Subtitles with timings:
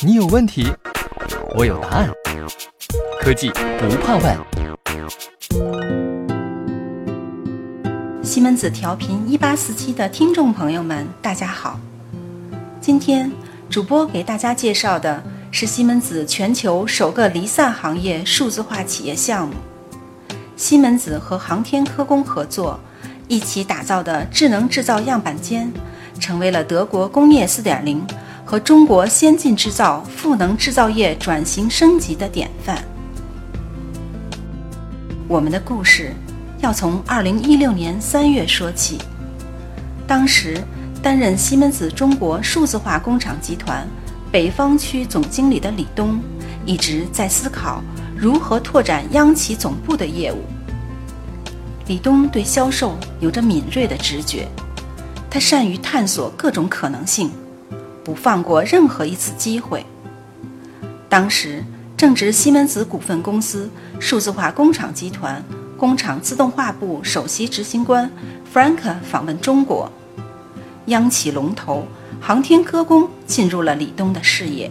[0.00, 0.66] 你有问题，
[1.56, 2.08] 我有答案。
[3.20, 4.38] 科技不怕问。
[8.22, 11.80] 西门子调频一八四七的听众朋友们，大家好。
[12.80, 13.30] 今天
[13.68, 19.54] 主播给大家介绍的是西门子全球首个离散行业数字化企业项目——
[20.56, 22.78] 西门子和航天科工合作，
[23.26, 25.72] 一起打造的智能制造样板间，
[26.20, 28.06] 成为了德国工业四点零。
[28.50, 32.82] 和中国先进制造、赋能制造业转型升级的典范。
[35.28, 36.14] 我们的故事
[36.60, 38.96] 要从2016年3月说起。
[40.06, 40.56] 当时
[41.02, 43.86] 担任西门子中国数字化工厂集团
[44.32, 46.18] 北方区总经理的李东，
[46.64, 47.82] 一直在思考
[48.16, 50.38] 如何拓展央企总部的业务。
[51.86, 54.48] 李东对销售有着敏锐的直觉，
[55.28, 57.30] 他善于探索各种可能性。
[58.08, 59.84] 不放过任何一次机会。
[61.10, 61.62] 当时
[61.94, 63.68] 正值西门子股份公司
[64.00, 65.44] 数字化工厂集团
[65.76, 68.10] 工厂自动化部首席执行官
[68.50, 69.92] Frank 访问中国，
[70.86, 71.86] 央企龙头
[72.18, 74.70] 航天科工进入了李东的视野。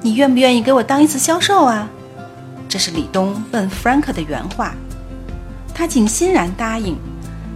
[0.00, 1.86] 你愿不愿意给我当一次销售啊？
[2.66, 4.74] 这是李东问 Frank 的原话。
[5.74, 6.96] 他竟欣然答应，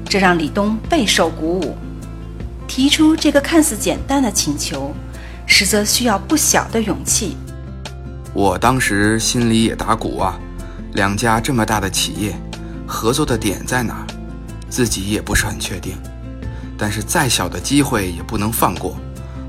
[0.05, 1.75] 这让李东备受鼓舞。
[2.67, 4.93] 提出这个看似简单的请求，
[5.47, 7.37] 实则需要不小的勇气。
[8.35, 10.39] 我当时心里也打鼓啊，
[10.95, 12.37] 两家这么大的企业，
[12.87, 14.07] 合作的点在哪？
[14.69, 15.97] 自己也不是很确定。
[16.77, 18.97] 但是再小的机会也不能放过，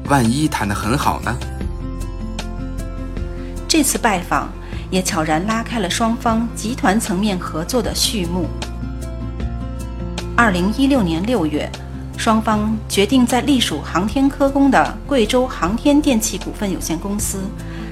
[0.05, 1.35] 万一谈得很好呢？
[3.67, 4.49] 这次拜访
[4.89, 8.47] 也悄然拉开了双方集团层面合作的序幕。
[10.37, 11.69] 二零一六年六月。
[12.17, 17.43] 双方决定在隶属航天科工的贵州航天电器股份有限公司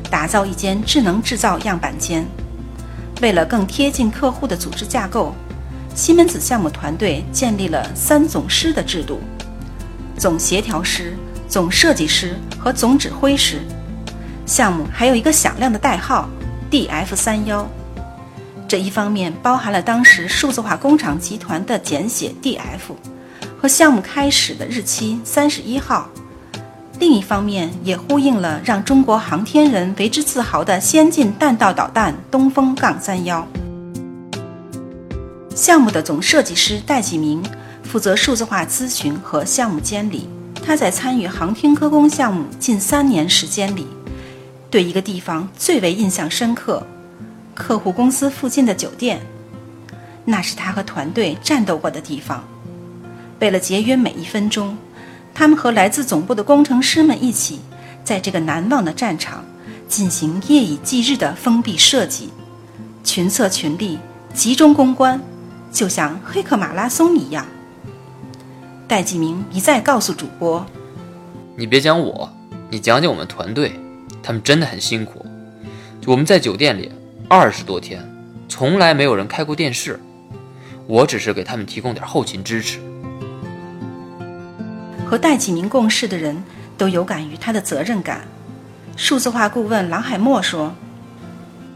[0.09, 2.25] 打造一间智能制造样板间。
[3.21, 5.33] 为了更贴近客户的组织架构，
[5.93, 9.21] 西门子项目团队建立了三总师的制度：
[10.17, 11.15] 总协调师、
[11.47, 13.61] 总设计师和总指挥师。
[14.45, 16.27] 项目还有一个响亮的代号
[16.69, 17.65] DF 三幺。
[18.67, 22.95] 这一方面包含了当时数字化工厂集团的简写 DF。
[23.67, 26.09] 项目开始的日期三十一号，
[26.99, 33.47] 另一方面也呼应了让中国航天人为之自豪的先进弹道导弹东风杠三幺。
[35.55, 37.41] 项目的总设计师戴启明
[37.83, 40.27] 负责数字化咨询和项目监理。
[40.65, 43.85] 他在参与航天科工项目近三年时间里，
[44.71, 46.81] 对一个地方最为印象深刻：
[47.53, 49.21] 客户公司附近的酒店，
[50.25, 52.43] 那是他和团队战斗过的地方。
[53.39, 54.77] 为了节约每一分钟，
[55.33, 57.59] 他们和来自总部的工程师们一起，
[58.03, 59.43] 在这个难忘的战场
[59.87, 62.29] 进行夜以继日的封闭设计，
[63.03, 63.99] 群策群力，
[64.33, 65.19] 集中攻关，
[65.71, 67.45] 就像黑客马拉松一样。
[68.87, 70.65] 戴继明一再告诉主播
[71.57, 72.31] ：“你别讲我，
[72.69, 73.77] 你讲讲我们团队，
[74.23, 75.25] 他们真的很辛苦。
[76.05, 76.91] 我们在酒店里
[77.27, 78.01] 二十多天，
[78.47, 79.99] 从来没有人开过电视，
[80.87, 82.79] 我只是给他们提供点后勤支持。”
[85.05, 86.43] 和戴启明共事的人
[86.77, 88.21] 都有感于他的责任感。
[88.97, 90.73] 数字化顾问郎海默说：“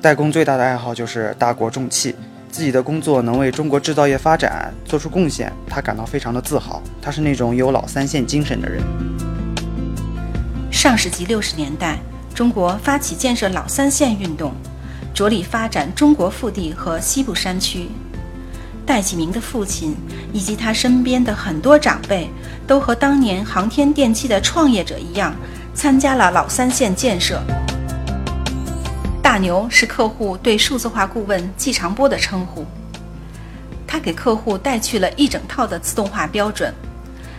[0.01, 2.15] 代工最大的爱好就是大国重器，
[2.49, 6.81] 自己的工作能为中国制造业发展做出贡献，他感到非常的自豪。
[7.01, 8.81] 他是那种有老三线精神的人。”
[10.71, 11.99] 上世纪六十年代，
[12.33, 14.53] 中国发起建设老三线运动，
[15.13, 17.89] 着力发展中国腹地和西部山区。
[18.89, 19.95] 戴启明的父亲
[20.33, 22.27] 以及他身边的很多长辈，
[22.65, 25.31] 都和当年航天电器的创业者一样，
[25.75, 27.39] 参加了老三线建设。
[29.21, 32.65] 大牛是客户对数字化顾问季长波的称呼。
[33.85, 36.73] 他给客户带去了一整套的自动化标准，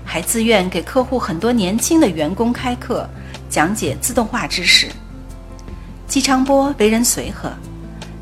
[0.05, 3.11] 还自愿给客户很多年轻的员工开课，
[3.49, 4.87] 讲解自动化知识。
[6.06, 7.50] 季长波为人随和，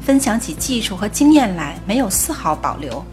[0.00, 3.04] 分享起技术和经验来没有丝毫保留。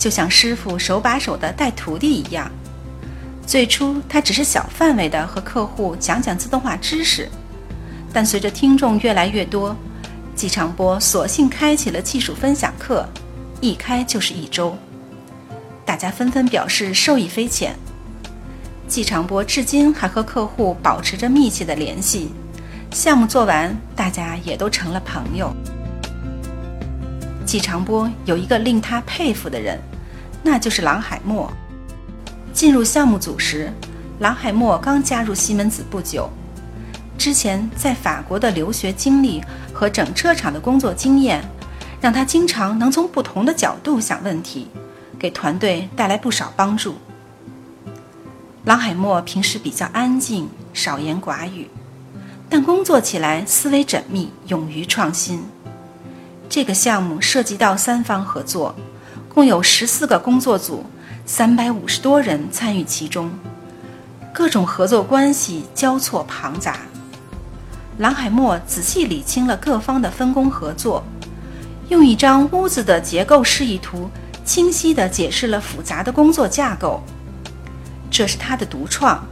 [0.00, 2.50] 就像师傅手把手的带徒弟一样，
[3.46, 7.28] 最初他只是小范围的和客户讲讲自动化知识，
[8.10, 9.76] 但随着听众越来越多，
[10.34, 13.06] 季长波索性开启了技术分享课，
[13.60, 14.74] 一开就是一周，
[15.84, 17.76] 大家纷纷表示受益匪浅。
[18.88, 22.30] 季长波至今还和客户保持着密切的联系，
[22.90, 25.54] 项目做完，大家也都成了朋友。
[27.44, 29.78] 季长波有一个令他佩服的人。
[30.42, 31.50] 那就是郎海默。
[32.52, 33.72] 进入项目组时，
[34.18, 36.28] 郎海默刚加入西门子不久，
[37.16, 39.42] 之前在法国的留学经历
[39.72, 41.42] 和整车厂的工作经验，
[42.00, 44.68] 让他经常能从不同的角度想问题，
[45.18, 46.96] 给团队带来不少帮助。
[48.64, 51.70] 郎海默平时比较安静，少言寡语，
[52.48, 55.42] 但工作起来思维缜密，勇于创新。
[56.48, 58.74] 这个项目涉及到三方合作，
[59.32, 60.84] 共有十四个工作组，
[61.24, 63.30] 三百五十多人参与其中，
[64.34, 66.78] 各种合作关系交错庞杂。
[67.98, 71.04] 郎海默仔细理清了各方的分工合作，
[71.90, 74.10] 用一张屋子的结构示意图，
[74.44, 77.00] 清晰地解释了复杂的工作架构。
[78.10, 79.24] 这是他的独创，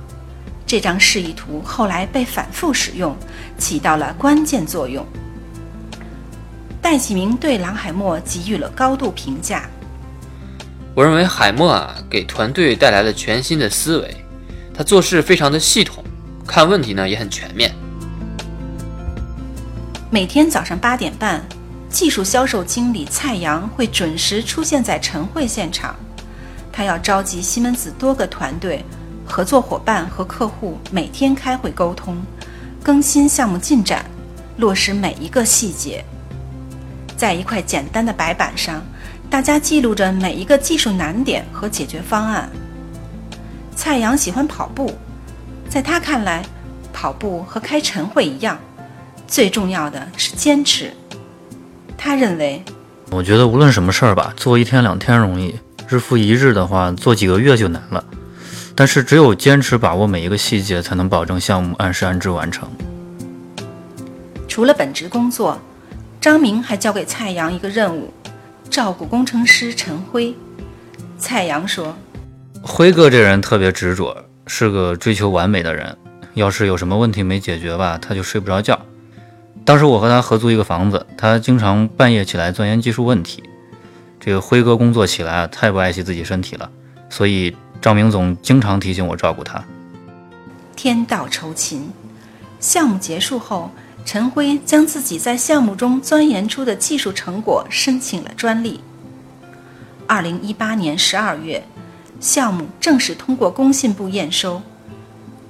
[0.64, 3.16] 这张示意图后来被反复使用，
[3.58, 5.04] 起到了关键作用。
[6.80, 9.68] 戴启明对郎海默给予了高度评价。
[10.98, 14.16] 我认为海默啊，给团队带来了全新的思维，
[14.74, 16.02] 他做事非常的系统，
[16.44, 17.72] 看问题呢也很全面。
[20.10, 21.40] 每天早上八点半，
[21.88, 25.94] 技术销售经理蔡阳会准时出现在晨会现场，
[26.72, 28.84] 他要召集西门子多个团队、
[29.24, 32.20] 合作伙伴和客户每天开会沟通，
[32.82, 34.04] 更新项目进展，
[34.56, 36.04] 落实每一个细节。
[37.16, 38.82] 在一块简单的白板上，
[39.30, 42.48] 大家记录着每一个技术难点和解决方案。
[43.76, 44.92] 蔡阳喜欢跑步，
[45.68, 46.42] 在他看来，
[46.92, 48.58] 跑步和开晨会一样，
[49.26, 50.92] 最重要的是坚持。
[51.96, 52.62] 他认为，
[53.10, 55.54] 我觉得无论什么事儿吧，做一天两天容易，
[55.86, 58.02] 日复一日的话，做几个月就难了。
[58.74, 62.66] 但是只有坚持把握每一个细节，才能保证项目按时按质完成。
[64.48, 65.60] 除了本职工作。
[66.20, 68.12] 张明还交给蔡阳一个任务，
[68.68, 70.34] 照顾工程师陈辉。
[71.18, 71.96] 蔡阳说
[72.62, 74.16] ：“辉哥这人特别执着，
[74.46, 75.96] 是个追求完美的人。
[76.34, 78.78] 要是有什么问题没解决吧，他就睡不着觉。
[79.64, 83.42] 当时我和他合租一个房子，他经常半夜起来钻研技术问题。
[84.20, 86.70] 这个辉哥工作起来啊，太不爱惜自己身体了，
[87.10, 89.62] 所以赵明总经常提醒我照顾他。”
[90.76, 91.90] 天道酬勤，
[92.60, 93.70] 项目结束后。
[94.08, 98.80] 陈辉将自己在项目中钻研出的技术成果申请了专利。
[100.06, 101.62] 二零一八年十二月，
[102.18, 104.62] 项目正式通过工信部验收。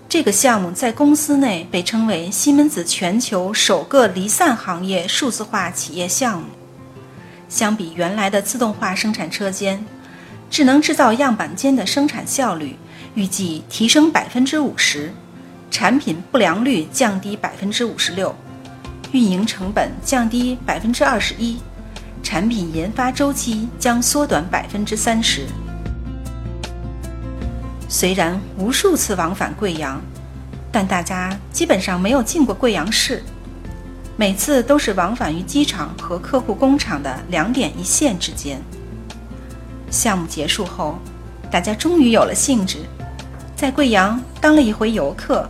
[0.08, 6.46] 这个项目在公司内被称为西门子全球首个离散行业数字化企业项目。
[7.48, 9.86] 相比原来的自动化生产车间，
[10.50, 12.74] 智能制造样板间的生产效率
[13.14, 15.14] 预计提升百分之五十，
[15.70, 18.34] 产品不良率降低百分之五十六。
[19.12, 21.58] 运营成本降低百分之二十一，
[22.22, 25.46] 产品研发周期将缩短百分之三十。
[27.88, 29.98] 虽然无数次往返贵阳，
[30.70, 33.22] 但大家基本上没有进过贵阳市。
[34.16, 38.60] 每次都是往返于机场和客户工厂的两点一线之间。
[39.90, 40.98] 项目结束后，
[41.50, 42.78] 大家终于有了兴致，
[43.56, 45.48] 在贵阳当了一回游客，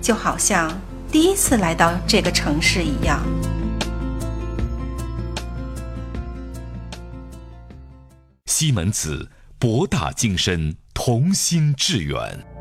[0.00, 0.72] 就好像。
[1.10, 3.24] 第一次来到这个城市一样。
[8.44, 12.57] 西门子，博大精深，同心致远。